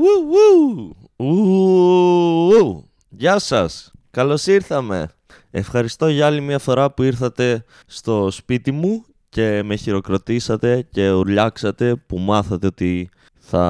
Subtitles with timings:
[0.00, 1.26] Ου, ου, ου,
[2.48, 2.84] ου.
[3.08, 5.08] Γεια σας, καλώς ήρθαμε.
[5.50, 11.96] Ευχαριστώ για άλλη μια φορά που ήρθατε στο σπίτι μου και με χειροκροτήσατε και ουρλιάξατε
[11.96, 13.62] που μάθατε ότι θα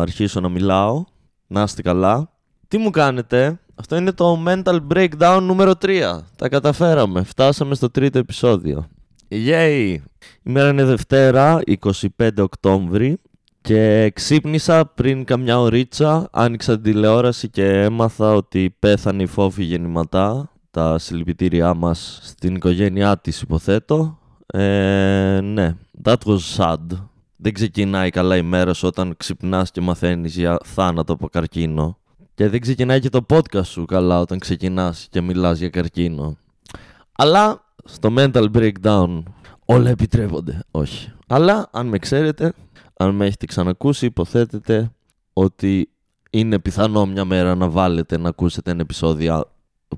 [0.00, 1.04] αρχίσω να μιλάω.
[1.46, 2.30] Να είστε καλά.
[2.68, 6.18] Τι μου κάνετε, αυτό είναι το Mental Breakdown νούμερο 3.
[6.36, 8.86] Τα καταφέραμε, φτάσαμε στο τρίτο επεισόδιο.
[9.30, 9.96] Yay!
[10.42, 11.60] Η μέρα είναι Δευτέρα,
[12.18, 13.18] 25 Οκτώβρη
[13.64, 20.50] και ξύπνησα πριν καμιά ωρίτσα, άνοιξα την τηλεόραση και έμαθα ότι πέθανε η Φόφη γεννηματά,
[20.70, 24.18] τα συλληπιτήριά μας στην οικογένειά της υποθέτω.
[24.46, 26.78] Ε, ναι, that was sad.
[27.36, 31.98] Δεν ξεκινάει καλά η μέρα σου όταν ξυπνάς και μαθαίνεις για θάνατο από καρκίνο.
[32.34, 36.36] Και δεν ξεκινάει και το podcast σου καλά όταν ξεκινάς και μιλάς για καρκίνο.
[37.12, 39.22] Αλλά στο mental breakdown
[39.64, 40.60] όλα επιτρέπονται.
[40.70, 41.12] Όχι.
[41.26, 42.52] Αλλά αν με ξέρετε,
[42.96, 44.92] αν με έχετε ξανακούσει, υποθέτετε
[45.32, 45.88] ότι
[46.30, 49.50] είναι πιθανό μια μέρα να βάλετε να ακούσετε ένα επεισόδιο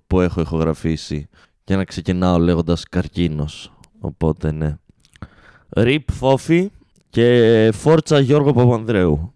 [0.07, 1.29] που έχω ηχογραφήσει
[1.65, 3.73] και να ξεκινάω λέγοντας καρκίνος.
[4.01, 4.77] Οπότε ναι.
[5.69, 6.71] Ρίπ Φόφι
[7.11, 9.33] και Φόρτσα Γιώργο Παπανδρέου.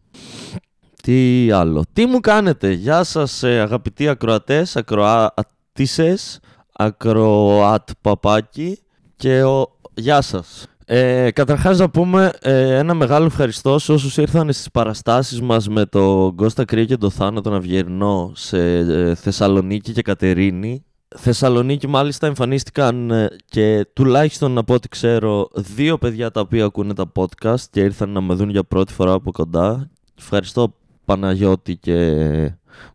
[1.03, 1.85] Τι άλλο.
[1.93, 6.41] Τι μου κάνετε; Γεια σας ε, αγαπητοί ακροατές, ακροατήσες,
[6.73, 8.79] ακροατ παπάκι
[9.17, 9.79] και ο...
[9.95, 10.70] γεια σας.
[10.93, 15.87] Ε, καταρχάς να πούμε ε, ένα μεγάλο ευχαριστώ σε όσους ήρθαν στις παραστάσεις μας με
[15.87, 20.85] το Κώστα Κρύο και το Θάνο τον Αυγερνό σε ε, Θεσσαλονίκη και Κατερίνη.
[21.17, 27.13] Θεσσαλονίκη μάλιστα εμφανίστηκαν ε, και τουλάχιστον από ό,τι ξέρω δύο παιδιά τα οποία ακούνε τα
[27.15, 29.91] podcast και ήρθαν να με δουν για πρώτη φορά από κοντά.
[30.19, 30.75] Ευχαριστώ
[31.05, 31.97] Παναγιώτη και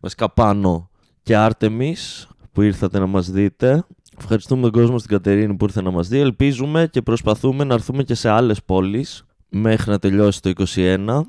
[0.00, 0.90] βασικά Πάνο
[1.22, 3.84] και Άρτεμις που ήρθατε να μας δείτε.
[4.18, 6.18] Ευχαριστούμε τον κόσμο στην Κατερίνη που ήρθε να μας δει.
[6.18, 11.20] Ελπίζουμε και προσπαθούμε να έρθουμε και σε άλλες πόλεις μέχρι να τελειώσει το 21,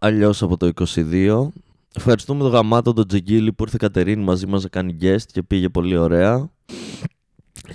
[0.00, 1.48] αλλιώς από το 22.
[1.94, 5.68] Ευχαριστούμε τον γαμάτο τον Τζεγγίλη που ήρθε Κατερίνη μαζί μας να κάνει guest και πήγε
[5.68, 6.50] πολύ ωραία.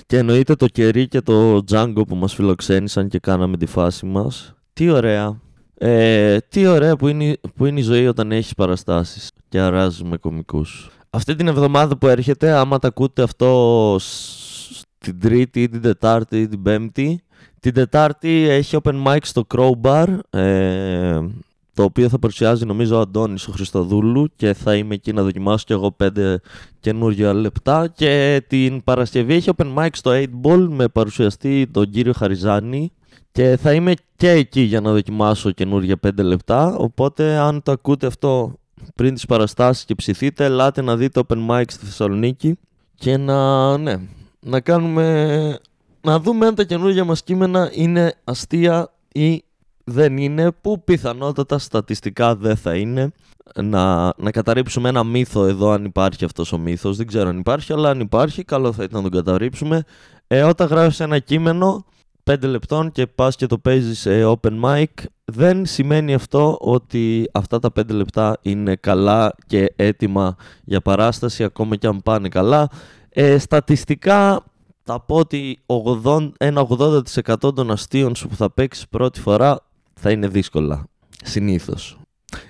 [0.05, 4.53] Και εννοείται το κερί και το Django που μας φιλοξένησαν και κάναμε τη φάση μας.
[4.73, 5.39] Τι ωραία.
[5.77, 10.17] Ε, τι ωραία που είναι, που είναι η ζωή όταν έχεις παραστάσεις και αράζεις με
[10.17, 10.89] κομικούς.
[11.09, 13.95] Αυτή την εβδομάδα που έρχεται, άμα τα ακούτε αυτό
[15.03, 17.23] την Τρίτη ή την Τετάρτη ή την Πέμπτη,
[17.59, 21.19] την Τετάρτη έχει open mic στο Crowbar, ε,
[21.73, 25.63] το οποίο θα παρουσιάζει νομίζω ο Αντώνης ο Χριστοδούλου και θα είμαι εκεί να δοκιμάσω
[25.65, 26.39] κι εγώ πέντε
[26.79, 27.87] καινούργια λεπτά.
[27.87, 32.91] Και την Παρασκευή έχει open mic στο 8 Ball με παρουσιαστή τον κύριο Χαριζάνη.
[33.31, 36.75] Και θα είμαι και εκεί για να δοκιμάσω καινούργια 5 λεπτά.
[36.75, 38.53] Οπότε, αν το ακούτε αυτό
[38.95, 42.57] πριν τις παραστάσεις και ψηθείτε, ελάτε να δείτε open mic στη Θεσσαλονίκη.
[42.95, 43.99] Και να, ναι,
[44.45, 45.59] να κάνουμε,
[46.01, 49.43] να δούμε αν τα καινούργια μας κείμενα είναι αστεία ή
[49.83, 53.11] δεν είναι, που πιθανότατα στατιστικά δεν θα είναι.
[53.55, 57.73] Να, να καταρρύψουμε ένα μύθο εδώ αν υπάρχει αυτός ο μύθος, δεν ξέρω αν υπάρχει,
[57.73, 59.83] αλλά αν υπάρχει καλό θα ήταν να τον καταρρύψουμε.
[60.27, 61.85] Ε, όταν γράφεις ένα κείμενο,
[62.23, 64.85] 5 λεπτών και πας και το παίζεις σε open mic
[65.25, 71.75] δεν σημαίνει αυτό ότι αυτά τα 5 λεπτά είναι καλά και έτοιμα για παράσταση ακόμα
[71.75, 72.69] και αν πάνε καλά.
[73.13, 74.43] Ε, στατιστικά
[74.83, 77.01] θα πω ότι 80, ένα 80%
[77.55, 79.59] των αστείων σου που θα παίξεις πρώτη φορά
[79.93, 80.87] θα είναι δύσκολα.
[81.23, 81.99] Συνήθως.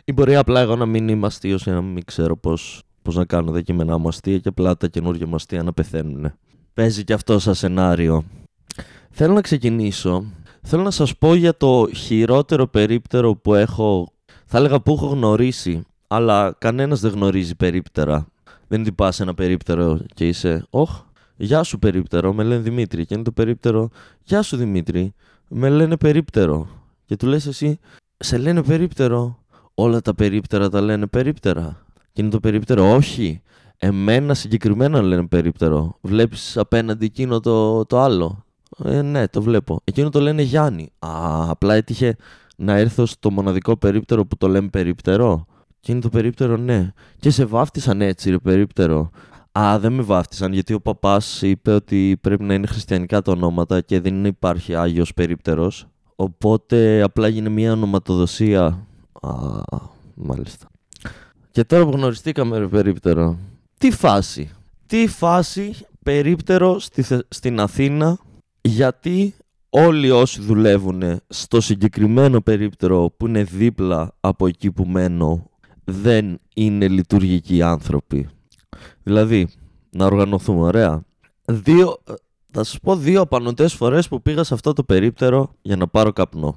[0.05, 3.25] Ή μπορεί απλά εγώ να μην είμαι αστείος για να μην ξέρω πώς, πώς να
[3.25, 6.33] κάνω τα κείμενά μου αστεία και απλά τα καινούργια μου αστεία να πεθαίνουν.
[6.73, 8.23] Παίζει και αυτό σαν σενάριο.
[9.09, 10.25] Θέλω να ξεκινήσω.
[10.61, 14.11] Θέλω να σας πω για το χειρότερο περίπτερο που έχω,
[14.45, 18.27] θα έλεγα που έχω γνωρίσει, αλλά κανένας δεν γνωρίζει περίπτερα.
[18.71, 21.01] Δεν την πας ένα περίπτερο και είσαι, όχ,
[21.35, 23.05] γεια σου περίπτερο, με λένε Δημήτρη.
[23.05, 23.89] Και είναι το περίπτερο,
[24.23, 25.13] γεια σου Δημήτρη,
[25.47, 26.67] με λένε περίπτερο.
[27.05, 27.79] Και του λες εσύ,
[28.17, 29.43] σε λένε περίπτερο.
[29.73, 31.85] Όλα τα περίπτερα τα λένε περίπτερα.
[32.11, 33.41] Και είναι το περίπτερο, όχι.
[33.77, 35.97] Εμένα συγκεκριμένα λένε περίπτερο.
[36.01, 38.45] Βλέπεις απέναντι εκείνο το, το άλλο.
[38.83, 39.81] Ε, ναι, το βλέπω.
[39.83, 40.89] Εκείνο το λένε Γιάννη.
[40.99, 41.09] Α,
[41.49, 42.15] απλά έτυχε
[42.57, 45.45] να έρθω στο μοναδικό περίπτερο που το λέμε περίπτερο.
[45.81, 46.91] Και είναι το περίπτερο, ναι.
[47.19, 49.09] Και σε βάφτισαν έτσι, ρε περίπτερο.
[49.59, 53.81] Α, δεν με βάφτισαν γιατί ο παπάς είπε ότι πρέπει να είναι χριστιανικά τα ονόματα
[53.81, 55.87] και δεν υπάρχει Άγιος περίπτερος.
[56.15, 58.87] Οπότε απλά έγινε μια ονοματοδοσία.
[59.21, 59.29] Α,
[60.15, 60.67] μάλιστα.
[61.51, 63.37] Και τώρα που γνωριστήκαμε, ρε περίπτερο.
[63.77, 64.49] Τι φάση;
[64.87, 68.19] Τι φάση περίπτερο στη, στην Αθήνα
[68.61, 69.33] γιατί
[69.69, 75.50] όλοι όσοι δουλεύουν στο συγκεκριμένο περίπτερο που είναι δίπλα από εκεί που μένω
[75.83, 78.29] δεν είναι λειτουργικοί άνθρωποι.
[79.03, 79.47] Δηλαδή,
[79.89, 81.03] να οργανωθούμε, ωραία.
[81.45, 81.97] Δύο,
[82.51, 86.11] θα σας πω δύο απανοτές φορές που πήγα σε αυτό το περίπτερο για να πάρω
[86.13, 86.55] καπνό.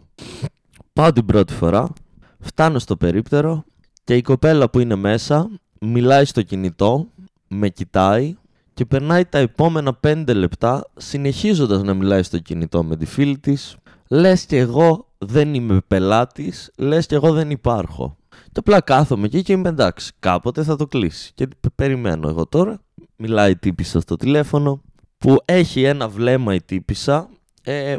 [0.93, 1.93] Πάω την πρώτη φορά,
[2.38, 3.65] φτάνω στο περίπτερο
[4.05, 5.50] Και η κοπέλα που είναι μέσα
[5.81, 7.09] μιλάει στο κινητό,
[7.49, 8.37] με κοιτάει
[8.75, 13.77] και περνάει τα επόμενα 5 λεπτά συνεχίζοντας να μιλάει στο κινητό με τη φίλη της.
[14.09, 18.17] Λες και εγώ δεν είμαι πελάτης, λες και εγώ δεν υπάρχω.
[18.45, 21.33] Και απλά κάθομαι εκεί και είμαι εντάξει, κάποτε θα το κλείσει.
[21.35, 22.81] Και περιμένω εγώ τώρα,
[23.17, 24.83] μιλάει η τύπησα στο τηλέφωνο,
[25.19, 27.29] που έχει ένα βλέμμα η τύπησα,
[27.63, 27.97] ε,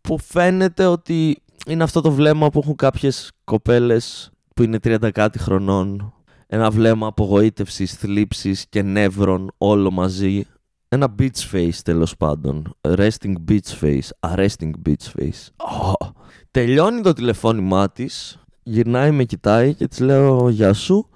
[0.00, 5.38] που φαίνεται ότι είναι αυτό το βλέμμα που έχουν κάποιες κοπέλες που είναι 30 κάτι
[5.38, 6.14] χρονών.
[6.46, 10.46] Ένα βλέμμα απογοήτευσης, θλίψης και νεύρων όλο μαζί.
[10.88, 12.74] Ένα beach face τέλος πάντων.
[12.80, 14.08] Resting beach face.
[14.20, 15.48] Arresting beach face.
[15.56, 16.08] Oh.
[16.50, 18.38] Τελειώνει το τηλεφώνημά της,
[18.70, 21.08] γυρνάει με κοιτάει και της λέω Γεια σου.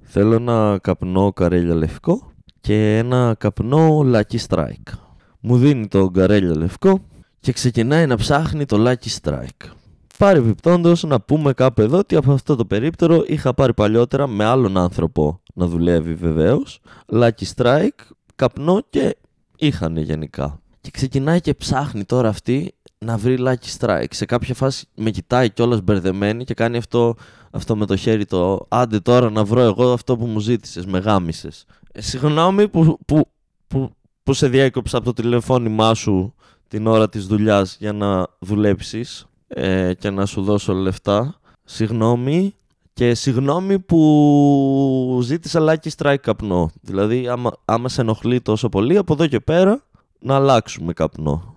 [0.00, 4.92] Θέλω ένα καπνό καρέλια λευκό και ένα καπνό Lucky Strike.
[5.40, 7.00] Μου δίνει το καρέλια λευκό
[7.40, 9.70] και ξεκινάει να ψάχνει το Lucky Strike.
[10.18, 14.44] Πάρει επιπτόντω να πούμε κάπου εδώ ότι από αυτό το περίπτερο είχα πάρει παλιότερα με
[14.44, 16.80] άλλον άνθρωπο να δουλεύει βεβαίως.
[17.12, 18.00] Lucky Strike,
[18.36, 19.16] καπνό και
[19.56, 20.60] είχαν γενικά.
[20.80, 24.10] Και ξεκινάει και ψάχνει τώρα αυτή να βρει Lucky Strike.
[24.10, 27.14] Σε κάποια φάση με κοιτάει κιόλας μπερδεμένη και κάνει αυτό,
[27.50, 30.98] αυτό με το χέρι το άντε τώρα να βρω εγώ αυτό που μου ζήτησες, με
[30.98, 31.64] γάμισες.
[31.92, 33.28] Ε, συγγνώμη που, που,
[33.66, 33.90] που,
[34.22, 36.34] που σε διέκοψα από το τηλεφώνημά σου
[36.68, 41.40] την ώρα της δουλειάς για να δουλέψεις ε, και να σου δώσω λεφτά.
[41.64, 42.54] Συγγνώμη
[42.92, 46.70] και συγγνώμη που ζήτησα Lucky Strike καπνό.
[46.80, 49.82] Δηλαδή άμα, άμα σε ενοχλεί τόσο πολύ από εδώ και πέρα
[50.18, 51.56] να αλλάξουμε καπνό.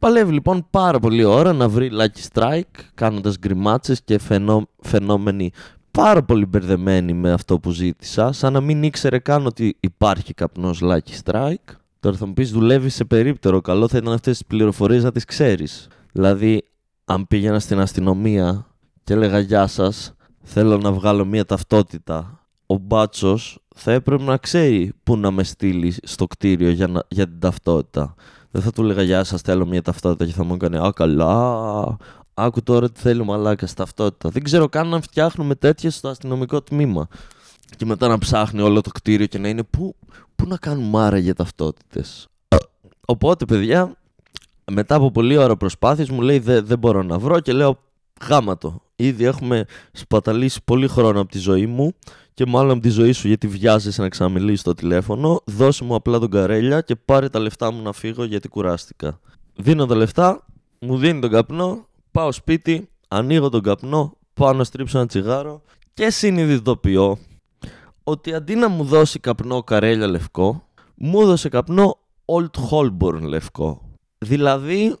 [0.00, 5.52] Παλεύει λοιπόν πάρα πολύ ώρα να βρει Lucky Strike κάνοντας γκριμάτσες και φαινό, φαινόμενοι
[5.90, 10.80] πάρα πολύ μπερδεμένοι με αυτό που ζήτησα σαν να μην ήξερε καν ότι υπάρχει καπνός
[10.82, 11.74] Lucky Strike.
[12.00, 15.24] Τώρα θα μου πεις δουλεύεις σε περίπτερο, καλό θα ήταν αυτές τις πληροφορίες να τις
[15.24, 15.88] ξέρεις.
[16.12, 16.64] Δηλαδή
[17.04, 18.66] αν πήγαινα στην αστυνομία
[19.04, 24.92] και έλεγα γεια σας, θέλω να βγάλω μία ταυτότητα, ο μπάτσος θα έπρεπε να ξέρει
[25.02, 28.14] πού να με στείλει στο κτίριο για, να, για την ταυτότητα.
[28.50, 31.96] Δεν θα του έλεγα γεια σας, θέλω μία ταυτότητα και θα μου έκανε «Α, καλά,
[32.34, 34.28] άκου τώρα τι θέλει μαλάκας ταυτότητα».
[34.28, 37.08] Δεν ξέρω καν να φτιάχνουμε τέτοιες στο αστυνομικό τμήμα.
[37.76, 39.96] Και μετά να ψάχνει όλο το κτίριο και να είναι πού,
[40.36, 42.28] πού να κάνουμε άρα για ταυτότητες;
[43.06, 43.96] Οπότε, παιδιά,
[44.72, 47.78] μετά από πολλή ώρα προσπάθειες μου λέει δεν, δεν μπορώ να βρω και λέω
[48.28, 48.82] γάμα το.
[48.96, 51.92] Ήδη έχουμε σπαταλήσει πολύ χρόνο από τη ζωή μου
[52.34, 55.40] και μάλλον από τη ζωή σου γιατί βιάζεσαι να ξαναμιλήσεις στο τηλέφωνο.
[55.44, 59.20] Δώσε μου απλά τον καρέλια και πάρε τα λεφτά μου να φύγω γιατί κουράστηκα.
[59.56, 60.46] Δίνω τα λεφτά,
[60.78, 65.62] μου δίνει τον καπνό, πάω σπίτι, ανοίγω τον καπνό, πάω να στρίψω ένα τσιγάρο
[65.94, 67.18] και συνειδητοποιώ
[68.04, 73.82] ότι αντί να μου δώσει καπνό καρέλια λευκό, μου έδωσε καπνό Old Holborn λευκό.
[74.18, 74.96] Δηλαδή,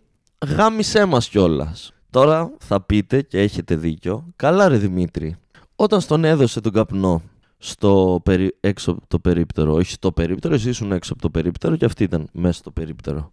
[0.46, 1.92] γάμισέ μας κιόλας.
[2.10, 4.24] Τώρα θα πείτε και έχετε δίκιο.
[4.36, 5.36] Καλά ρε Δημήτρη.
[5.76, 7.22] Όταν στον έδωσε τον καπνό
[7.58, 8.56] στο περί...
[8.60, 12.04] έξω από το περίπτερο, όχι στο περίπτερο, εσύ ήσουν έξω από το περίπτερο και αυτή
[12.04, 13.32] ήταν μέσα στο περίπτερο.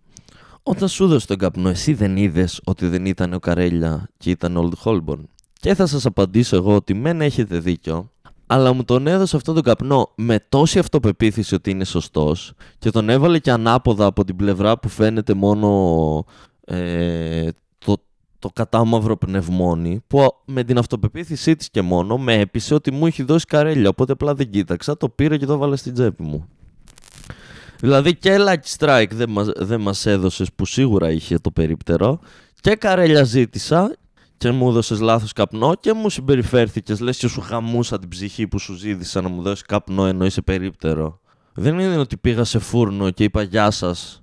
[0.63, 4.57] Όταν σου έδωσε τον καπνό, εσύ δεν είδες ότι δεν ήταν ο Καρέλια και ήταν
[4.57, 5.21] ο Old Holborn.
[5.53, 8.11] Και θα σας απαντήσω εγώ ότι μεν έχετε δίκιο,
[8.47, 13.09] αλλά μου τον έδωσε αυτό τον καπνό με τόση αυτοπεποίθηση ότι είναι σωστός και τον
[13.09, 16.25] έβαλε και ανάποδα από την πλευρά που φαίνεται μόνο
[16.65, 17.47] ε,
[18.39, 23.05] το, το κατάμαυρο πνευμόνι που με την αυτοπεποίθησή της και μόνο με έπεισε ότι μου
[23.05, 26.47] έχει δώσει καρέλια οπότε απλά δεν κοίταξα, το πήρα και το έβαλε στην τσέπη μου.
[27.79, 32.19] Δηλαδή και Lucky Strike δεν μας, δεν μας έδωσες που σίγουρα είχε το περίπτερο
[32.61, 33.95] και καρέλια ζήτησα
[34.37, 36.99] και μου έδωσες λάθος καπνό και μου συμπεριφέρθηκες.
[36.99, 40.41] Λες και σου χαμούσα την ψυχή που σου ζήτησα να μου δώσεις καπνό ενώ είσαι
[40.41, 41.19] περίπτερο.
[41.53, 44.21] Δεν είναι ότι πήγα σε φούρνο και είπα Γεια σας.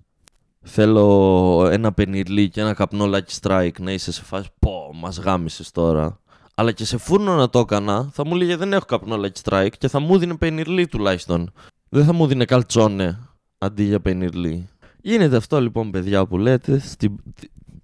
[0.64, 4.48] Θέλω ένα πενιρλί και ένα καπνό Lucky Strike να είσαι σε φάση.
[4.58, 6.20] Πω, μας γάμισες τώρα.
[6.54, 9.72] Αλλά και σε φούρνο να το έκανα, θα μου λέγε Δεν έχω καπνό Lucky Strike
[9.78, 11.52] και θα μου δίνει πενιρλί τουλάχιστον.
[11.88, 13.18] Δεν θα μου δίνει καλτσόνε
[13.58, 14.68] αντί για πενιρλί.
[15.00, 17.14] Γίνεται αυτό λοιπόν, παιδιά, που λέτε, στη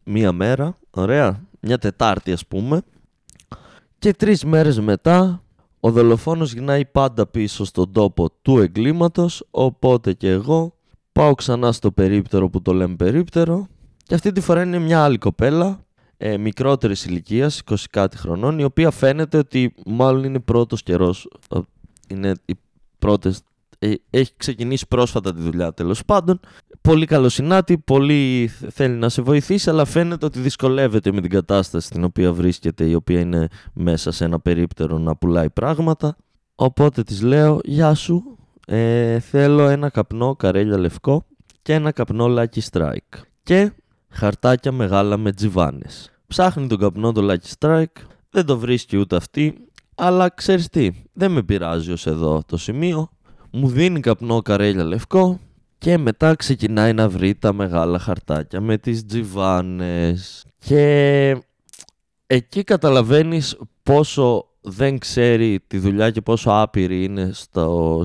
[0.04, 0.78] μία μέρα.
[0.90, 2.82] Ωραία μια Τετάρτη ας πούμε
[3.98, 5.42] και τρεις μέρες μετά
[5.80, 10.74] ο δολοφόνος γυρνάει πάντα πίσω στον τόπο του εγκλήματος οπότε και εγώ
[11.12, 13.66] πάω ξανά στο περίπτερο που το λέμε περίπτερο
[14.04, 15.84] και αυτή τη φορά είναι μια άλλη κοπέλα
[16.16, 21.28] ε, μικρότερης ηλικίας, 20 κάτι χρονών, η οποία φαίνεται ότι μάλλον είναι πρώτος καιρός.
[21.50, 21.58] Ε,
[22.08, 22.54] είναι οι
[22.98, 23.42] πρώτες
[23.78, 26.40] ε, έχει ξεκινήσει πρόσφατα τη δουλειά τέλος πάντων.
[26.80, 32.04] Πολύ καλοσυνάτη, πολύ θέλει να σε βοηθήσει, αλλά φαίνεται ότι δυσκολεύεται με την κατάσταση στην
[32.04, 36.16] οποία βρίσκεται, η οποία είναι μέσα σε ένα περίπτερο να πουλάει πράγματα.
[36.54, 38.38] Οπότε της λέω, γεια σου,
[38.72, 41.24] ε, θέλω ένα καπνό καρέλια λευκό
[41.62, 43.20] και ένα καπνό Lucky Strike.
[43.42, 43.72] Και
[44.08, 46.10] χαρτάκια μεγάλα με τζιβάνες.
[46.26, 49.54] Ψάχνει τον καπνό το Lucky Strike, δεν το βρίσκει ούτε αυτή,
[49.94, 53.10] Αλλά ξέρεις τι, δεν με πειράζει ως εδώ το σημείο.
[53.50, 55.40] Μου δίνει καπνό καρέλια λευκό
[55.78, 60.44] και μετά ξεκινάει να βρει τα μεγάλα χαρτάκια με τις τζιβάνες.
[60.58, 61.36] Και
[62.26, 68.00] εκεί καταλαβαίνεις πόσο δεν ξέρει τη δουλειά και πόσο άπειρη είναι στο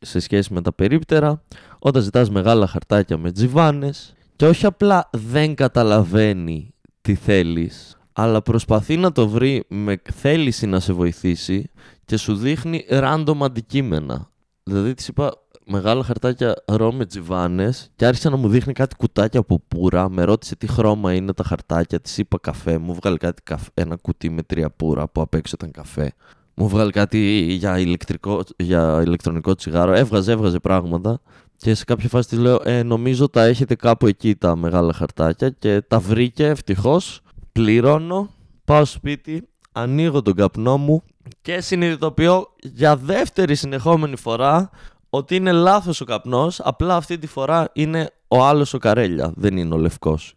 [0.00, 1.42] σε σχέση με τα περίπτερα
[1.78, 8.96] όταν ζητάς μεγάλα χαρτάκια με τζιβάνες και όχι απλά δεν καταλαβαίνει τι θέλεις αλλά προσπαθεί
[8.96, 11.70] να το βρει με θέληση να σε βοηθήσει
[12.04, 14.30] και σου δείχνει random αντικείμενα.
[14.62, 15.32] Δηλαδή της είπα
[15.66, 20.08] μεγάλα χαρτάκια ρο με τζιβάνες και άρχισε να μου δείχνει κάτι κουτάκια από πουρα.
[20.08, 22.00] Με ρώτησε τι χρώμα είναι τα χαρτάκια.
[22.00, 22.78] Της είπα καφέ.
[22.78, 26.12] Μου βγάλει κάτι καφέ, ένα κουτί με τρία πουρα που απ' έξω ήταν καφέ.
[26.54, 27.18] Μου βγάλει κάτι
[27.58, 29.92] για, ηλεκτρικό, για ηλεκτρονικό τσιγάρο.
[29.92, 31.20] Έβγαζε, έβγαζε πράγματα.
[31.56, 35.50] Και σε κάποια φάση της λέω: ε, Νομίζω τα έχετε κάπου εκεί τα μεγάλα χαρτάκια.
[35.50, 37.20] Και τα βρήκε ευτυχώς.
[37.52, 38.30] Πληρώνω.
[38.64, 39.48] Πάω σπίτι.
[39.72, 41.02] Ανοίγω τον καπνό μου
[41.42, 44.70] και συνειδητοποιώ για δεύτερη συνεχόμενη φορά
[45.10, 49.56] ότι είναι λάθος ο καπνός, απλά αυτή τη φορά είναι ο άλλος ο Καρέλια, δεν
[49.56, 50.34] είναι ο Λευκός.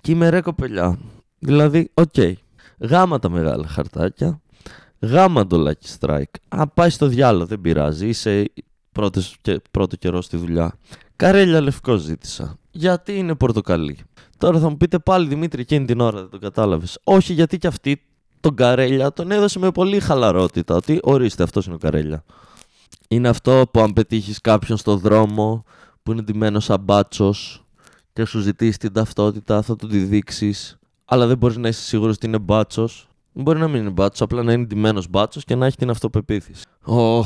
[0.00, 0.98] Και είμαι ρε κοπελιά.
[1.38, 2.32] Δηλαδή, οκ, okay,
[2.78, 4.40] γάμα τα μεγάλα χαρτάκια,
[5.00, 6.22] γάμα το Lucky Strike.
[6.48, 8.52] Ας πάει στο διάολο, δεν πειράζει, είσαι
[8.92, 9.36] πρώτος,
[9.70, 10.78] πρώτο καιρό στη δουλειά.
[11.16, 12.58] Καρέλια λευκός ζήτησα.
[12.70, 13.98] Γιατί είναι πορτοκαλί;
[14.38, 16.98] Τώρα θα μου πείτε πάλι Δημήτρη εκείνη την ώρα δεν το κατάλαβες.
[17.04, 18.02] Όχι γιατί και αυτή
[18.40, 20.74] τον Καρέλια τον έδωσε με πολύ χαλαρότητα.
[20.74, 22.24] Ότι ορίστε αυτός είναι ο Καρέλια.
[23.08, 25.64] Είναι αυτό που αν πετύχεις κάποιον στο δρόμο
[26.02, 27.64] που είναι ντυμένος σαν μπάτσος
[28.12, 30.78] και σου ζητήσει την ταυτότητα, θα του τη δείξεις.
[31.04, 33.08] Αλλά δεν μπορείς να είσαι σίγουρος ότι είναι μπάτσος.
[33.32, 36.62] Μπορεί να μην είναι μπάτσος, απλά να είναι ντυμένος μπάτσος και να έχει την αυτοπεποίθηση.
[36.86, 37.22] Oh.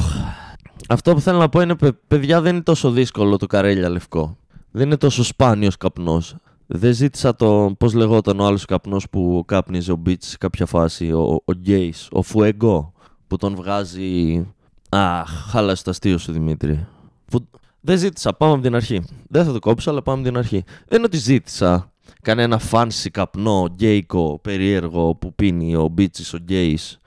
[0.89, 1.77] Αυτό που θέλω να πω είναι,
[2.09, 4.37] παιδιά, δεν είναι τόσο δύσκολο το καρέλια λευκό.
[4.71, 6.37] Δεν είναι τόσο σπάνιος καπνός.
[6.67, 7.75] Δεν ζήτησα το.
[7.79, 12.09] Πώς λεγόταν ο άλλος καπνός που κάπνιζε ο Μπίτς σε κάποια φάση, ο, ο Γκέις,
[12.11, 12.93] ο Φουέγκο,
[13.27, 14.47] που τον βγάζει
[14.89, 16.87] Αχ, χάλασε το αστείο σου Δημήτρη.
[17.25, 17.49] Που...
[17.81, 19.03] Δεν ζήτησα, πάμε από την αρχή.
[19.29, 20.65] Δεν θα το κόψω, αλλά πάμε από την αρχή.
[20.67, 21.93] Δεν είναι ότι ζήτησα
[22.23, 26.99] κανένα fancy καπνό, γκέικο, περίεργο που πίνει ο Μπίτσι, ο Γκέις,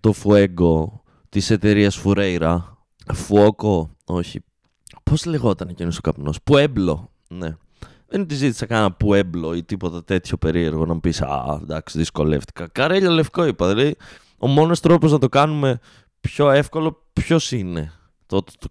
[0.00, 2.76] το φουέγκο της εταιρείας Φουρέιρα.
[3.12, 4.40] Φουόκο, όχι.
[5.02, 7.56] Πώς λεγόταν εκείνος ο καπνός, Πουέμπλο, ναι.
[8.06, 11.98] Δεν είναι ότι ζήτησα κανένα πουέμπλο ή τίποτα τέτοιο περίεργο να μου πεις Α, εντάξει,
[11.98, 12.68] δυσκολεύτηκα.
[12.72, 13.68] Καρέλια λευκό είπα.
[13.68, 13.96] Δηλαδή,
[14.38, 15.80] ο μόνος τρόπος να το κάνουμε
[16.22, 17.92] πιο εύκολο ποιος είναι.
[18.26, 18.68] Το, το,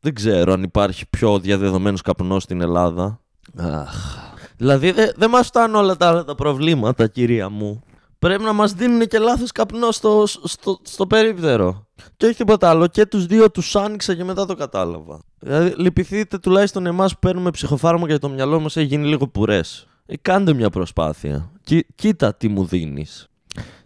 [0.00, 3.20] δεν ξέρω αν υπάρχει πιο διαδεδομένος καπνός στην Ελλάδα.
[3.56, 4.16] Αχ.
[4.56, 7.82] Δηλαδή δεν δε μας φτάνουν όλα τα άλλα τα προβλήματα, κυρία μου.
[8.18, 11.86] Πρέπει να μας δίνουν και λάθος καπνό στο, στο, στο περίπτερο.
[12.16, 12.86] Και όχι τίποτα άλλο.
[12.86, 15.20] Και τους δύο τους άνοιξα και μετά το κατάλαβα.
[15.38, 19.86] Δηλαδή λυπηθείτε τουλάχιστον εμάς που παίρνουμε ψυχοφάρμακα και το μυαλό μας έχει γίνει λίγο πουρές.
[20.06, 21.50] Ε, κάντε μια προσπάθεια.
[21.94, 23.28] κοίτα τι μου δίνεις.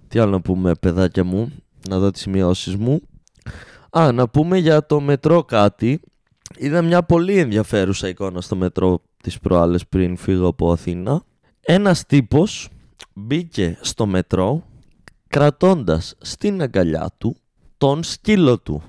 [0.08, 1.52] Τι άλλο να πούμε παιδάκια μου
[1.88, 3.00] να δω τις σημειώσεις μου.
[3.90, 6.00] Α, να πούμε για το μετρό κάτι.
[6.56, 11.22] Είδα μια πολύ ενδιαφέρουσα εικόνα στο μετρό τις προάλλες πριν φύγω από Αθήνα.
[11.60, 12.68] Ένας τύπος
[13.14, 14.64] μπήκε στο μετρό
[15.28, 17.36] κρατώντας στην αγκαλιά του
[17.78, 18.82] τον σκύλο του.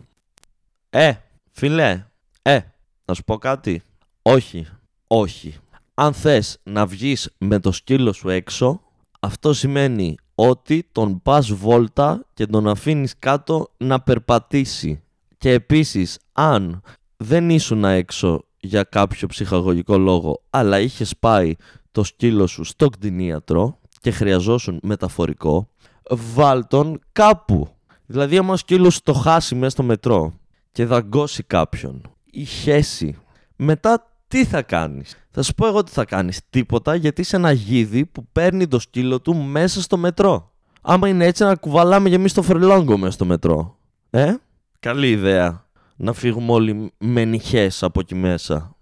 [0.90, 1.14] Ε,
[1.52, 2.06] φιλέ,
[2.42, 2.60] ε,
[3.06, 3.82] να σου πω κάτι.
[4.22, 4.68] Όχι,
[5.08, 5.56] όχι.
[5.94, 8.82] Αν θες να βγεις με το σκύλο σου έξω,
[9.20, 15.04] αυτό σημαίνει ότι τον πας βόλτα και τον αφήνεις κάτω να περπατήσει.
[15.38, 16.82] Και επίσης, αν
[17.18, 21.56] δεν ήσουν έξω για κάποιο ψυχαγωγικό λόγο, αλλά είχες πάει
[21.92, 25.70] το σκύλο σου στο κτηνίατρο και χρειαζόσουν μεταφορικό,
[26.10, 27.68] βάλ τον κάπου.
[28.06, 30.34] Δηλαδή, άμα ο σκύλος το χάσει μέσα στο μετρό
[30.72, 32.02] και δαγκώσει κάποιον
[32.32, 33.18] ή χέσει,
[33.56, 36.42] μετά τι θα κάνεις; Θα σου πω εγώ τι θα κάνεις.
[36.50, 40.52] Τίποτα γιατί είσαι ένα γίδι που παίρνει το σκύλο του μέσα στο μετρό.
[40.82, 43.78] Άμα είναι έτσι να κουβαλάμε και εμείς το φρελόγκο μέσα στο μετρό.
[44.10, 44.34] Ε,
[44.80, 45.66] καλή ιδέα.
[45.96, 48.76] Να φύγουμε όλοι με νυχές από εκεί μέσα.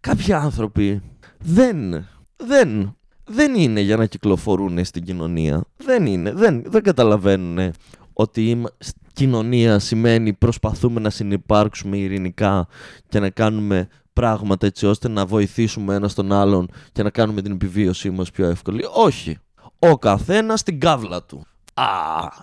[0.00, 1.02] Κάποιοι άνθρωποι
[1.38, 2.06] δεν,
[2.36, 5.64] δεν, δεν είναι για να κυκλοφορούν στην κοινωνία.
[5.76, 7.72] Δεν είναι, δεν, δεν καταλαβαίνουν
[8.12, 8.64] ότι η
[9.12, 12.66] κοινωνία σημαίνει προσπαθούμε να συνεπάρξουμε ειρηνικά
[13.08, 13.88] και να κάνουμε
[14.20, 18.46] πράγματα έτσι ώστε να βοηθήσουμε ένα τον άλλον και να κάνουμε την επιβίωσή μας πιο
[18.46, 18.84] εύκολη.
[18.94, 19.38] Όχι.
[19.78, 21.46] Ο καθένας στην κάβλα του.
[21.74, 21.84] Α,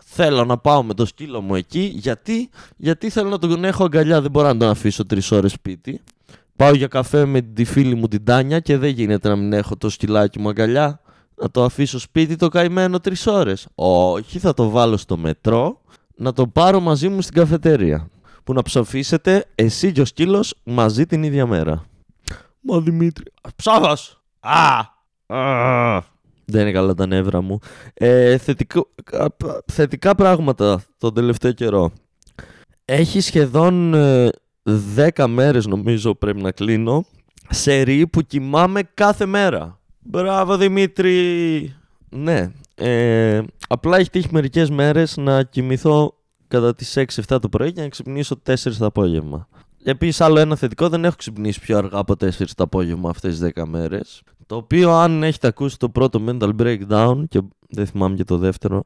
[0.03, 1.91] θέλω να πάω με το σκύλο μου εκεί.
[1.95, 4.21] Γιατί, γιατί θέλω να τον έχω αγκαλιά.
[4.21, 6.01] Δεν μπορώ να τον αφήσω τρεις ώρες σπίτι.
[6.55, 9.77] Πάω για καφέ με τη φίλη μου την Τάνια και δεν γίνεται να μην έχω
[9.77, 11.01] το σκυλάκι μου αγκαλιά.
[11.35, 13.67] Να το αφήσω σπίτι το καημένο τρεις ώρες.
[13.75, 15.81] Όχι, θα το βάλω στο μετρό
[16.15, 18.09] να το πάρω μαζί μου στην καφετέρια
[18.47, 21.85] που να ψοφήσετε εσύ και ο σκύλος μαζί την ίδια μέρα.
[22.59, 23.25] Μα Δημήτρη.
[23.55, 23.97] Ψάφα!
[24.39, 26.01] Α!
[26.45, 27.59] Δεν είναι καλά τα νεύρα μου.
[27.93, 28.87] Ε, θετικό,
[29.71, 31.91] θετικά πράγματα τον τελευταίο καιρό.
[32.85, 33.93] Έχει σχεδόν
[34.95, 37.05] 10 μέρες νομίζω πρέπει να κλείνω
[37.49, 39.79] σε ρί που κοιμάμαι κάθε μέρα.
[39.99, 41.75] Μπράβο Δημήτρη!
[42.09, 47.81] Ναι, ε, απλά έχει τύχει μερικές μέρες να κοιμηθώ κατά τις 6-7 το πρωί και
[47.81, 49.47] να ξυπνήσω 4 το απόγευμα.
[49.83, 53.51] Επίσης, άλλο ένα θετικό, δεν έχω ξυπνήσει πιο αργά από 4 το απόγευμα αυτές τι
[53.55, 54.21] 10 μέρες.
[54.45, 58.83] Το οποίο, αν έχετε ακούσει το πρώτο mental breakdown, και δεν θυμάμαι και το δεύτερο,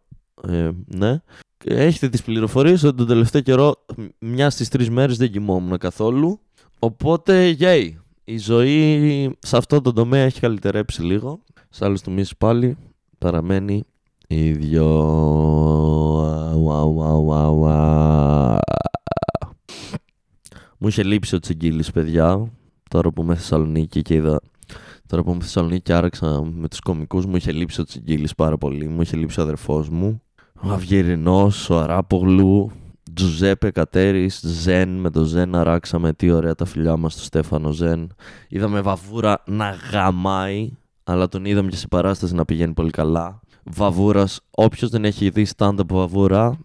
[0.47, 1.21] ε, ναι,
[1.63, 3.85] έχετε τις πληροφορίες ότι τον τελευταίο καιρό,
[4.19, 6.39] μια στις τρεις μέρες δεν κοιμόμουν καθόλου.
[6.79, 7.75] Οπότε, γεια
[8.23, 11.43] Η ζωή σε αυτό το τομέα έχει καλυτερέψει λίγο.
[11.69, 12.77] Σε άλλους τομείς πάλι
[13.17, 13.83] παραμένει
[14.27, 14.85] ίδιο.
[20.77, 22.51] Μου είχε λείψει ο Τσιγκίλης, παιδιά.
[22.89, 24.41] Τώρα που είμαι Θεσσαλονίκη και είδα.
[25.07, 28.57] Τώρα που είμαι Θεσσαλονίκη και άραξα με τους κομικούς μου είχε λείψει ο Τσιγκίλης πάρα
[28.57, 28.87] πολύ.
[28.87, 30.21] Μου είχε λείψει ο αδερφός μου.
[30.63, 32.71] Ο Αυγερινός, ο Αράπογλου,
[33.13, 34.89] Τζουζέπε Κατέρης, Ζεν.
[34.89, 38.15] Με το Ζεν αράξαμε τι ωραία τα φιλιά μας στο Στέφανο Ζεν.
[38.49, 40.71] Είδαμε Βαβούρα να γαμάει,
[41.03, 43.40] αλλά τον είδαμε και σε παράσταση να πηγαίνει πολύ καλά.
[43.63, 46.57] Βαβούρας, όποιος δεν έχει δει stand-up Βαβούρα,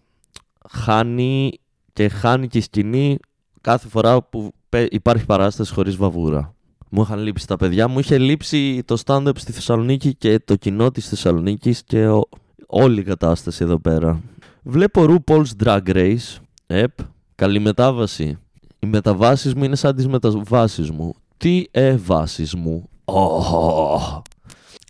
[0.69, 1.59] χάνει
[1.93, 3.17] και χάνει και η σκηνή
[3.61, 4.51] κάθε φορά που
[4.89, 6.55] υπάρχει παράσταση χωρίς βαβούρα.
[6.89, 10.91] Μου είχαν λείψει τα παιδιά, μου είχε λείψει το stand-up στη Θεσσαλονίκη και το κοινό
[10.91, 12.07] της Θεσσαλονίκης και
[12.67, 14.21] όλη η κατάσταση εδώ πέρα.
[14.63, 16.37] Βλέπω RuPaul's Drag Race.
[16.67, 16.91] Επ,
[17.35, 18.37] καλή μετάβαση.
[18.79, 21.13] Οι μεταβάσεις μου είναι σαν τις μεταβάσεις μου.
[21.37, 22.89] Τι εβάσεις μου.
[23.05, 24.21] Oh.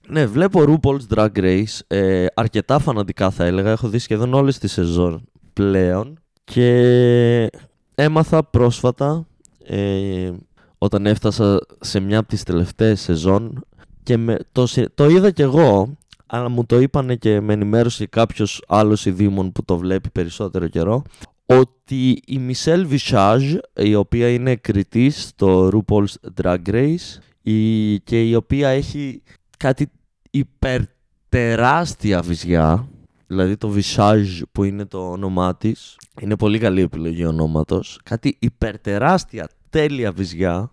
[0.09, 1.79] Ναι, βλέπω RuPaul's Drag Race.
[1.87, 3.71] Ε, αρκετά φανατικά θα έλεγα.
[3.71, 6.19] Έχω δει σχεδόν όλες τις σεζόν πλέον.
[6.43, 7.49] Και
[7.95, 9.27] έμαθα πρόσφατα
[9.65, 10.31] ε,
[10.77, 13.65] όταν έφτασα σε μια από τις τελευταίες σεζόν
[14.03, 18.63] και με, το, το είδα κι εγώ αλλά μου το είπανε και με ενημέρωσε κάποιος
[18.67, 21.01] άλλος ειδήμων που το βλέπει περισσότερο καιρό
[21.45, 28.35] ότι η Michelle Visage η οποία είναι κριτής στο RuPaul's Drag Race η, και η
[28.35, 29.21] οποία έχει
[29.57, 29.91] κάτι
[30.37, 32.87] υπερτεράστια βυζιά
[33.27, 35.97] δηλαδή το Visage που είναι το όνομά της.
[36.21, 37.99] Είναι πολύ καλή επιλογή ονόματος.
[38.03, 40.71] Κάτι υπερτεράστια τέλεια βυζιά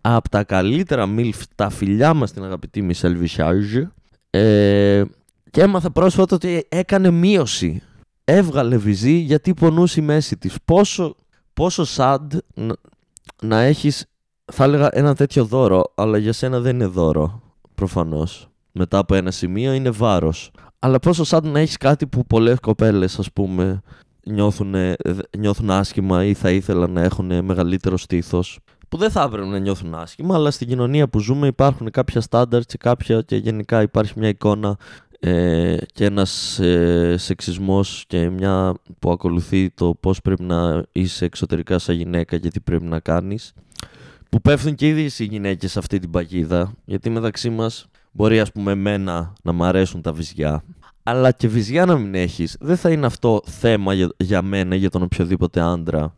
[0.00, 3.86] από τα καλύτερα μιλφ τα φιλιά μας την αγαπητή Μισελ Visage
[4.30, 5.02] ε,
[5.50, 7.82] και έμαθα πρόσφατα ότι έκανε μείωση.
[8.24, 10.56] Έβγαλε βυζί γιατί πονούσε η μέση της.
[10.64, 11.16] Πόσο,
[11.52, 12.74] πόσο sad να,
[13.42, 14.06] να έχεις,
[14.44, 17.42] θα έλεγα ένα τέτοιο δώρο, αλλά για σένα δεν είναι δώρο,
[17.74, 18.48] προφανώς.
[18.78, 20.50] Μετά από ένα σημείο είναι βάρος.
[20.78, 23.80] Αλλά πόσο σαν να έχεις κάτι που πολλές κοπέλες, ας πούμε,
[24.24, 24.74] νιώθουν,
[25.38, 28.58] νιώθουν άσχημα ή θα ήθελαν να έχουν μεγαλύτερο στήθος.
[28.88, 32.68] Που δεν θα έπρεπε να νιώθουν άσχημα, αλλά στην κοινωνία που ζούμε υπάρχουν κάποια στάνταρτ
[32.68, 34.76] και κάποια και γενικά υπάρχει μια εικόνα
[35.20, 41.78] ε, και ένας ε, σεξισμός και μια που ακολουθεί το πώς πρέπει να είσαι εξωτερικά
[41.78, 43.52] σαν γυναίκα και τι πρέπει να κάνεις
[44.28, 47.86] που πέφτουν και οι οι γυναίκες σε αυτή την παγίδα γιατί μεταξύ μας
[48.16, 50.64] Μπορεί, ας πούμε, εμένα να μ' αρέσουν τα βυζιά,
[51.02, 54.90] αλλά και βυζιά να μην έχεις, δεν θα είναι αυτό θέμα για, για μένα, για
[54.90, 56.14] τον οποιοδήποτε άντρα.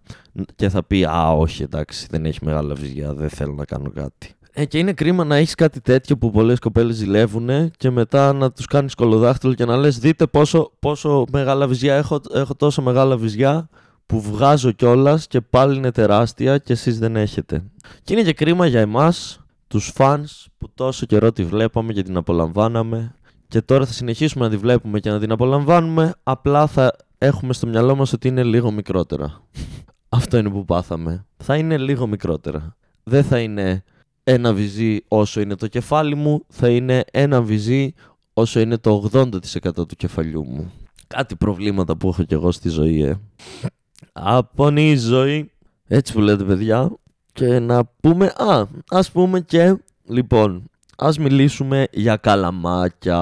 [0.57, 4.33] Και θα πει, Α, όχι, εντάξει, δεν έχει μεγάλα βυζιά, δεν θέλω να κάνω κάτι.
[4.53, 8.53] Ε, και είναι κρίμα να έχεις κάτι τέτοιο που πολλές κοπέλες ζηλεύουν και μετά να
[8.53, 13.17] τους κάνεις κολοδάχτυλο και να λες: Δείτε πόσο, πόσο μεγάλα βυζιά έχω, έχω τόσο μεγάλα
[13.17, 13.69] βυζιά
[14.07, 17.63] που βγάζω κιόλας και πάλι είναι τεράστια και εσείς δεν έχετε.
[18.03, 22.17] Και είναι και κρίμα για εμάς τους φανς που τόσο καιρό τη βλέπαμε και την
[22.17, 23.15] απολαμβάναμε
[23.49, 27.67] και τώρα θα συνεχίσουμε να τη βλέπουμε και να την απολαμβάνουμε απλά θα έχουμε στο
[27.67, 29.43] μυαλό μας ότι είναι λίγο μικρότερα.
[30.09, 31.27] Αυτό είναι που πάθαμε.
[31.37, 32.77] Θα είναι λίγο μικρότερα.
[33.03, 33.85] Δεν θα είναι
[34.25, 37.93] ένα βυζί όσο είναι το κεφάλι μου, θα είναι ένα βυζί
[38.33, 39.41] όσο είναι το 80%
[39.75, 40.73] του κεφαλιού μου.
[41.07, 43.21] Κάτι προβλήματα που έχω κι εγώ στη ζωή, ε.
[44.13, 45.51] Απονή ζωή.
[45.87, 46.91] Έτσι που λέτε παιδιά,
[47.38, 53.18] και να πούμε, α, ας πούμε και, λοιπόν, ας μιλήσουμε για καλαμάκια.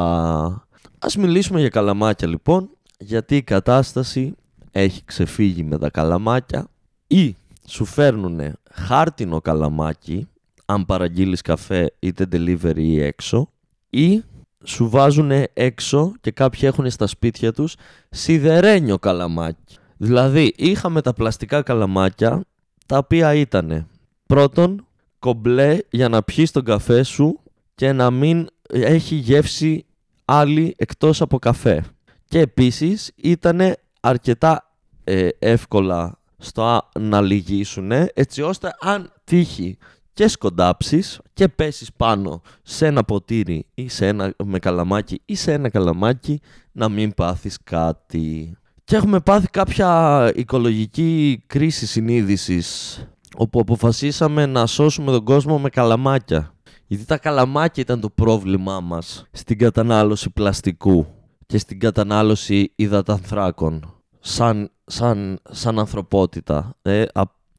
[0.98, 4.34] Ας μιλήσουμε για καλαμάκια λοιπόν, γιατί η κατάσταση
[4.70, 6.66] έχει ξεφύγει με τα καλαμάκια
[7.06, 10.28] ή σου φέρνουν χάρτινο καλαμάκι,
[10.66, 13.48] αν παραγγείλεις καφέ είτε delivery ή έξω,
[13.90, 14.22] ή
[14.64, 17.76] σου βάζουν έξω και κάποιοι έχουν στα σπίτια τους
[18.10, 19.76] σιδερένιο καλαμάκι.
[19.96, 22.44] Δηλαδή είχαμε τα πλαστικά καλαμάκια
[22.86, 23.86] τα οποία ήταν
[24.26, 24.86] Πρώτον,
[25.18, 27.40] κομπλέ για να πιείς τον καφέ σου
[27.74, 29.86] και να μην έχει γεύση
[30.24, 31.84] άλλη εκτός από καφέ.
[32.28, 34.70] Και επίσης ήταν αρκετά
[35.04, 39.78] ε, εύκολα στο να λυγίσουν έτσι ώστε αν τύχει
[40.12, 45.52] και σκοντάψεις και πέσεις πάνω σε ένα ποτήρι ή σε ένα με καλαμάκι ή σε
[45.52, 46.40] ένα καλαμάκι
[46.72, 48.56] να μην πάθεις κάτι.
[48.84, 52.98] Και έχουμε πάθει κάποια οικολογική κρίση συνείδησης
[53.36, 56.54] όπου αποφασίσαμε να σώσουμε τον κόσμο με καλαμάκια.
[56.86, 61.06] Γιατί τα καλαμάκια ήταν το πρόβλημά μας στην κατανάλωση πλαστικού
[61.46, 66.74] και στην κατανάλωση υδατανθράκων σαν, σαν, σαν ανθρωπότητα.
[66.82, 67.04] Ε,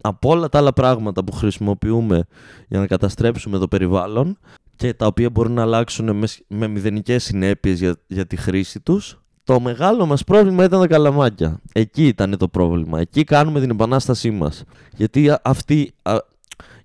[0.02, 2.24] από όλα τα άλλα πράγματα που χρησιμοποιούμε
[2.68, 4.38] για να καταστρέψουμε το περιβάλλον
[4.76, 9.22] και τα οποία μπορούν να αλλάξουν με, με μηδενικές συνέπειες για, για τη χρήση τους,
[9.48, 11.60] το μεγάλο μας πρόβλημα ήταν τα καλαμάκια.
[11.74, 13.00] Εκεί ήταν το πρόβλημα.
[13.00, 14.64] Εκεί κάνουμε την επανάστασή μας.
[14.96, 15.94] Γιατί αυτή,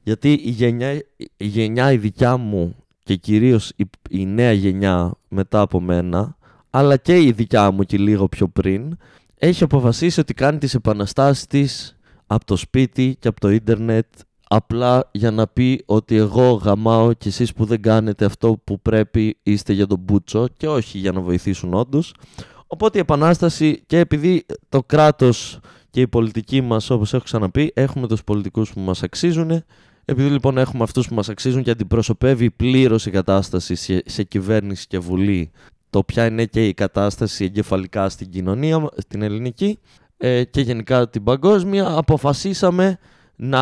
[0.02, 0.92] γιατί η γενιά,
[1.36, 6.36] η γενιά η δικιά μου και κυρίως η, η νέα γενιά μετά από μένα,
[6.70, 8.96] αλλά και η δικιά μου και λίγο πιο πριν,
[9.38, 11.96] έχει αποφασίσει ότι κάνει τις επαναστάσεις της
[12.26, 14.06] από το σπίτι και από το ίντερνετ
[14.54, 19.38] απλά για να πει ότι εγώ γαμάω και εσείς που δεν κάνετε αυτό που πρέπει
[19.42, 22.14] είστε για τον μπούτσο και όχι για να βοηθήσουν όντως.
[22.72, 28.06] Οπότε η Επανάσταση και επειδή το κράτος και η πολιτική μας όπως έχω ξαναπεί έχουμε
[28.06, 29.64] τους πολιτικούς που μας αξίζουν
[30.04, 34.86] επειδή λοιπόν έχουμε αυτούς που μας αξίζουν και αντιπροσωπεύει πλήρως η κατάσταση σε, σε κυβέρνηση
[34.86, 35.50] και βουλή
[35.90, 39.78] το ποια είναι και η κατάσταση εγκεφαλικά στην κοινωνία, στην ελληνική
[40.16, 42.98] ε, και γενικά την παγκόσμια, αποφασίσαμε
[43.36, 43.60] να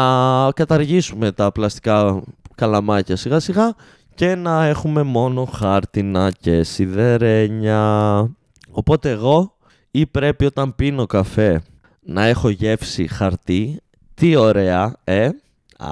[0.54, 2.22] καταργήσουμε τα πλαστικά
[2.54, 3.74] καλαμάκια σιγά σιγά
[4.14, 8.30] και να έχουμε μόνο χάρτινα και σιδερένια.
[8.70, 9.56] Οπότε εγώ
[9.90, 11.62] ή πρέπει όταν πίνω καφέ
[12.00, 13.80] να έχω γεύση χαρτί,
[14.14, 15.30] τι ωραία, ε,
[15.78, 15.90] α,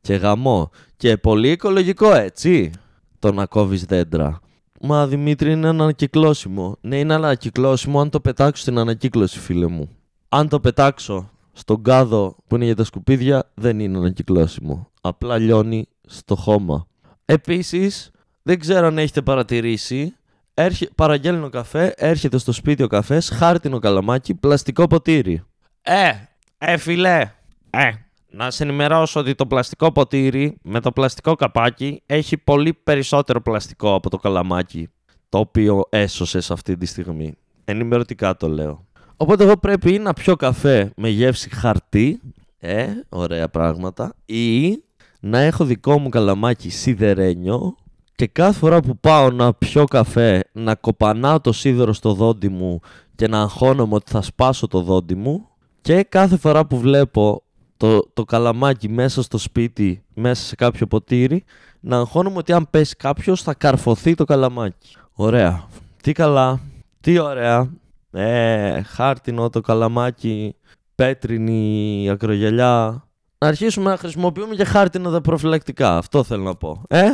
[0.00, 0.70] και γαμό.
[0.96, 2.70] Και πολύ οικολογικό έτσι,
[3.18, 4.40] το να κόβεις δέντρα.
[4.80, 6.76] Μα Δημήτρη είναι ανακυκλώσιμο.
[6.80, 9.88] Ναι, είναι ανακυκλώσιμο αν το πετάξω στην ανακύκλωση, φίλε μου.
[10.28, 14.90] Αν το πετάξω στον κάδο που είναι για τα σκουπίδια, δεν είναι ανακυκλώσιμο.
[15.00, 16.86] Απλά λιώνει στο χώμα.
[17.24, 18.10] Επίσης,
[18.42, 20.14] δεν ξέρω αν έχετε παρατηρήσει,
[20.54, 25.42] έρχε, παραγγέλνω καφέ, έρχεται στο σπίτι ο καφές, χάρτινο καλαμάκι, πλαστικό ποτήρι.
[25.82, 26.10] Ε,
[26.58, 27.30] ε, φιλέ,
[27.70, 27.90] ε,
[28.30, 33.94] να σε ενημερώσω ότι το πλαστικό ποτήρι με το πλαστικό καπάκι έχει πολύ περισσότερο πλαστικό
[33.94, 34.88] από το καλαμάκι
[35.28, 37.34] το οποίο έσωσε σε αυτή τη στιγμή.
[37.64, 38.86] Ενημερωτικά το λέω.
[39.16, 42.20] Οπότε εγώ πρέπει να πιω καφέ με γεύση χαρτί,
[42.58, 44.82] ε, ωραία πράγματα, ή
[45.20, 47.76] να έχω δικό μου καλαμάκι σιδερένιο
[48.22, 52.80] και κάθε φορά που πάω να πιω καφέ να κοπανάω το σίδερο στο δόντι μου
[53.14, 55.48] και να αγχώνομαι ότι θα σπάσω το δόντι μου
[55.80, 57.42] και κάθε φορά που βλέπω
[57.76, 61.44] το, το καλαμάκι μέσα στο σπίτι, μέσα σε κάποιο ποτήρι,
[61.80, 64.96] να αγχώνουμε ότι αν πέσει κάποιος θα καρφωθεί το καλαμάκι.
[65.12, 65.64] Ωραία.
[66.02, 66.60] Τι καλά.
[67.00, 67.70] Τι ωραία.
[68.10, 70.56] Ε, χάρτινο το καλαμάκι,
[70.94, 73.06] πέτρινη ακρογελιά.
[73.38, 75.96] Να αρχίσουμε να χρησιμοποιούμε και χάρτινα τα προφυλακτικά.
[75.96, 76.82] Αυτό θέλω να πω.
[76.88, 77.06] Ε,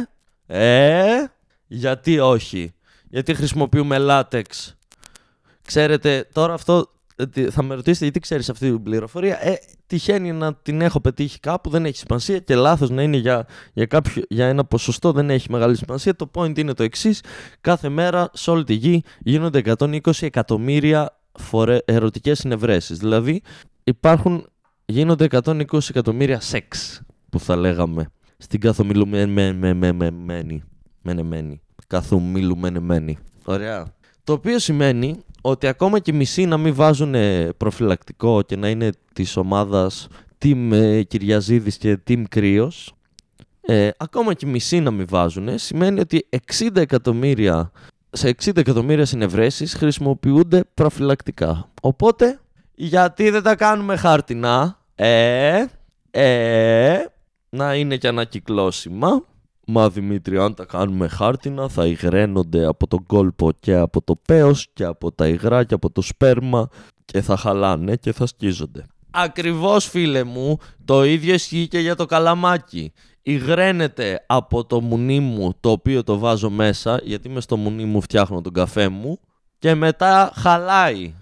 [0.50, 1.24] ε,
[1.66, 2.74] γιατί όχι;
[3.08, 4.76] Γιατί χρησιμοποιούμε λάτεξ.
[5.62, 6.92] Ξέρετε, τώρα αυτό
[7.50, 11.70] θα με ρωτήσετε γιατί ξέρεις αυτή την πληροφορία; Ε, τυχαίνει να την έχω πετύχει κάπου,
[11.70, 15.50] δεν έχει σημασία και λάθος να είναι για, για, κάποιο, για ένα ποσοστό, δεν έχει
[15.50, 16.16] μεγάλη σημασία.
[16.16, 17.22] Το point είναι το εξής.
[17.60, 22.98] Κάθε μέρα σε όλη τη γη γίνονται 120 εκατομμύρια φορε, ερωτικές συνευρέσεις.
[22.98, 23.42] Δηλαδή
[23.84, 24.48] υπάρχουν,
[24.84, 30.02] γίνονται 120 εκατομμύρια σεξ που θα λέγαμε στην καθομιλουμένη.
[31.86, 33.18] Καθομιλουμένη.
[33.44, 33.92] Ωραία.
[34.24, 37.14] Το οποίο σημαίνει ότι ακόμα και μισοί να μην βάζουν
[37.56, 40.08] προφυλακτικό και να είναι της ομάδας
[40.42, 42.94] Team ε, Κυριαζίδης και Team Κρύος,
[43.60, 47.70] ε, ακόμα και μισοί να μην βάζουν, σημαίνει ότι 60 εκατομμύρια,
[48.10, 51.70] σε 60 εκατομμύρια συνευρέσεις χρησιμοποιούνται προφυλακτικά.
[51.82, 52.38] Οπότε,
[52.74, 55.64] γιατί δεν τα κάνουμε χάρτινα, ε,
[56.10, 56.98] ε,
[57.48, 59.22] να είναι και ανακυκλώσιμα,
[59.70, 64.68] Μα Δημήτρη, αν τα κάνουμε χάρτινα θα υγραίνονται από τον κόλπο και από το πέος
[64.72, 66.68] και από τα υγρά και από το σπέρμα
[67.04, 68.86] και θα χαλάνε και θα σκίζονται.
[69.10, 72.92] Ακριβώς φίλε μου, το ίδιο ισχύει και για το καλαμάκι.
[73.22, 78.00] Υγραίνεται από το μουνί μου το οποίο το βάζω μέσα γιατί μες στο μουνί μου
[78.00, 79.20] φτιάχνω τον καφέ μου
[79.58, 81.14] και μετά χαλάει.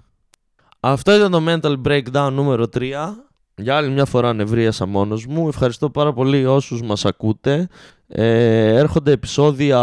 [0.81, 3.13] Αυτό ήταν το mental breakdown νούμερο 3.
[3.59, 5.49] Για άλλη μια φορά νευρίασα μόνος μου.
[5.49, 7.69] Ευχαριστώ πάρα πολύ όσους μας ακούτε.
[8.09, 9.81] Ε, έρχονται επεισόδια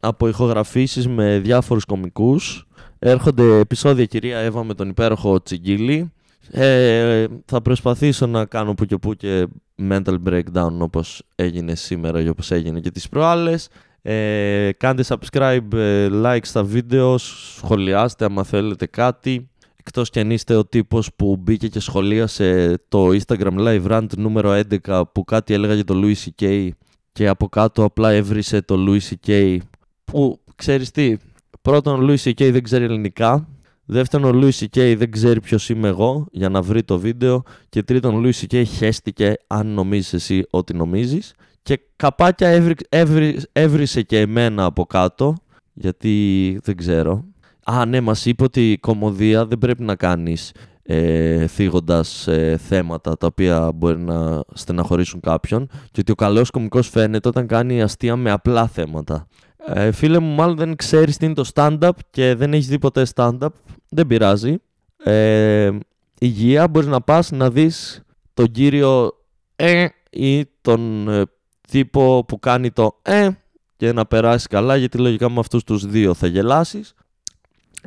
[0.00, 2.66] από ηχογραφήσεις με διάφορους κομικούς.
[2.98, 6.12] Έρχονται επεισόδια κυρία Εύα με τον υπέροχο Τσιγκίλη.
[6.50, 9.46] Ε, θα προσπαθήσω να κάνω που και που και
[9.88, 13.68] mental breakdown όπως έγινε σήμερα και όπως έγινε και τις προάλλες.
[14.02, 19.48] Ε, κάντε subscribe, ε, like στα βίντεο, σχολιάστε άμα θέλετε κάτι.
[19.86, 24.60] Εκτός κι αν είστε ο τύπος που μπήκε και σχολίασε το Instagram Live Rant νούμερο
[24.86, 26.68] 11 που κάτι έλεγα για το Louis C.K.
[27.12, 29.58] και από κάτω απλά έβρισε το Louis C.K.
[30.04, 31.16] που ξέρεις τι,
[31.62, 32.52] πρώτον ο Louis C.K.
[32.52, 33.48] δεν ξέρει ελληνικά
[33.84, 34.94] Δεύτερον, ο Louis C.K.
[34.96, 37.42] δεν ξέρει ποιος είμαι εγώ για να βρει το βίντεο.
[37.68, 38.64] Και τρίτον, ο Louis C.K.
[38.66, 41.34] χέστηκε αν νομίζεις εσύ ότι νομίζεις.
[41.62, 42.48] Και καπάκια
[42.88, 45.34] έβρι, έβρισε και εμένα από κάτω,
[45.72, 47.24] γιατί δεν ξέρω.
[47.64, 53.16] Α, ναι, μας είπε ότι η κομμωδία δεν πρέπει να κάνεις ε, θίγοντας ε, θέματα
[53.16, 58.16] τα οποία μπορεί να στεναχωρήσουν κάποιον και ότι ο καλός κομικός φαίνεται όταν κάνει αστεία
[58.16, 59.26] με απλά θέματα.
[59.66, 63.06] Ε, φίλε μου, μάλλον δεν ξέρεις τι είναι το stand-up και δεν έχεις δει ποτέ
[63.14, 63.48] stand-up.
[63.88, 64.56] Δεν πειράζει.
[65.04, 65.70] Ε,
[66.18, 68.02] υγεία, μπορείς να πας να δεις
[68.34, 69.10] τον κύριο
[69.56, 71.22] ε ή τον ε,
[71.68, 73.28] τύπο που κάνει το ε
[73.76, 76.94] και να περάσεις καλά γιατί λογικά με αυτούς τους δύο θα γελάσεις.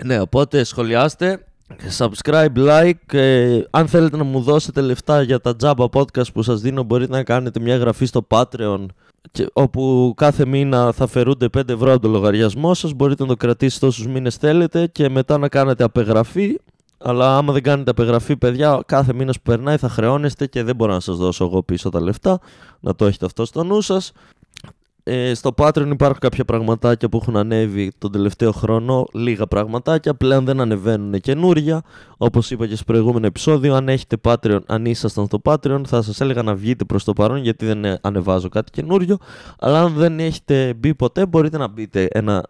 [0.03, 1.45] Ναι, οπότε σχολιάστε,
[1.97, 3.13] subscribe, like.
[3.13, 7.11] Ε, αν θέλετε να μου δώσετε λεφτά για τα Jabba podcast που σας δίνω μπορείτε
[7.11, 8.85] να κάνετε μια εγγραφή στο Patreon
[9.31, 12.93] και, όπου κάθε μήνα θα φερούνται 5 ευρώ από το λογαριασμό σας.
[12.93, 16.59] Μπορείτε να το κρατήσετε όσους μήνες θέλετε και μετά να κάνετε απεγραφή.
[16.99, 20.93] Αλλά άμα δεν κάνετε απεγραφή, παιδιά, κάθε μήνας που περνάει θα χρεώνεστε και δεν μπορώ
[20.93, 22.39] να σας δώσω εγώ πίσω τα λεφτά.
[22.79, 24.11] Να το έχετε αυτό στο νου σας.
[25.09, 29.05] Ε, στο Patreon υπάρχουν κάποια πραγματάκια που έχουν ανέβει τον τελευταίο χρόνο.
[29.13, 30.13] Λίγα πραγματάκια.
[30.13, 31.81] Πλέον δεν ανεβαίνουν καινούρια.
[32.17, 36.21] Όπως είπα και στο προηγούμενο επεισόδιο, αν έχετε Patreon, αν ήσασταν στο Patreon, θα σας
[36.21, 39.17] έλεγα να βγείτε προς το παρόν γιατί δεν ανεβάζω κάτι καινούριο.
[39.59, 42.45] Αλλά αν δεν έχετε μπει ποτέ, μπορείτε να μπείτε ένα,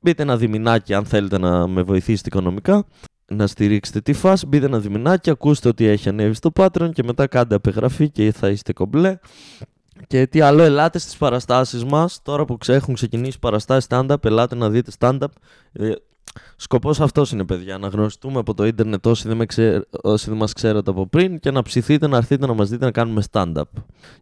[0.00, 2.84] μπείτε ένα διμηνάκι αν θέλετε να με βοηθήσετε οικονομικά.
[3.32, 7.26] Να στηρίξετε τη φάση, μπείτε ένα διμηνάκι, ακούστε ότι έχει ανέβει στο Patreon και μετά
[7.26, 9.18] κάντε απεγραφή και θα είστε κομπλέ.
[10.06, 14.70] Και τι άλλο, ελάτε στις παραστάσεις μας, τώρα που έχουν ξεκινήσει παραστάσεις stand-up, ελάτε να
[14.70, 15.28] δείτε stand-up.
[15.72, 15.92] Ε,
[16.56, 19.86] σκοπός αυτός είναι παιδιά, να γνωριστούμε από το ίντερνετ όσοι δεν, με ξέ...
[20.02, 22.90] όσοι δεν μας ξέρετε από πριν και να ψηθείτε να έρθετε να μας δείτε να
[22.90, 23.62] κάνουμε stand-up.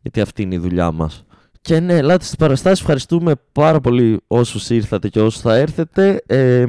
[0.02, 1.24] Γιατί αυτή είναι η δουλειά μας.
[1.60, 6.22] Και ναι, ελάτε στις παραστάσεις, ευχαριστούμε πάρα πολύ όσους ήρθατε και όσους θα έρθετε.
[6.26, 6.66] Ε,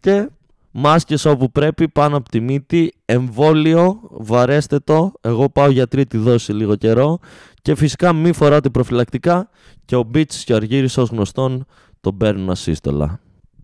[0.00, 0.28] και
[0.70, 5.12] μάσκες όπου πρέπει πάνω από τη μύτη, εμβόλιο, βαρέστε το.
[5.20, 7.18] Εγώ πάω για τρίτη δόση λίγο καιρό
[7.62, 9.48] και φυσικά μη φοράτε προφυλακτικά
[9.84, 11.66] και ο Μπίτς και ο Αργύρης ως γνωστόν
[12.00, 13.20] τον παίρνουν ασύστολα.